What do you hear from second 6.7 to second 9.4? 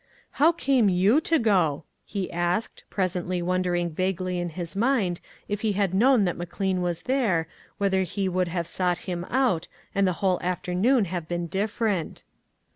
was there, whether he would have sought him